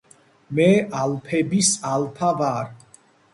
[0.59, 0.65] მე
[1.01, 2.75] ალფების ალფა ვარ.